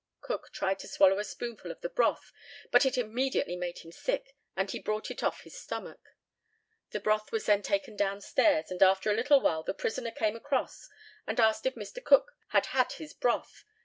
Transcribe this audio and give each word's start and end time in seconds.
Cook 0.21 0.51
tried 0.51 0.79
to 0.79 0.87
swallow 0.87 1.19
a 1.19 1.23
spoonful 1.23 1.69
of 1.69 1.81
the 1.81 1.89
broth, 1.89 2.31
but 2.71 2.87
it 2.87 2.97
immediately 2.97 3.55
made 3.55 3.77
him 3.85 3.91
sick, 3.91 4.35
and 4.55 4.71
he 4.71 4.79
brought 4.79 5.11
it 5.11 5.21
off 5.21 5.41
his 5.41 5.55
stomach. 5.61 5.99
The 6.89 6.99
broth 6.99 7.31
was 7.31 7.45
then 7.45 7.61
taken 7.61 7.95
down 7.97 8.21
stairs, 8.21 8.71
and 8.71 8.81
after 8.81 9.11
a 9.11 9.15
little 9.15 9.41
while 9.41 9.61
the 9.61 9.75
prisoner 9.75 10.09
came 10.09 10.35
across 10.35 10.89
and 11.27 11.39
asked 11.39 11.67
if 11.67 11.75
Mr. 11.75 12.03
Cook 12.03 12.31
had 12.47 12.65
had 12.73 12.93
his 12.93 13.13
broth. 13.13 13.63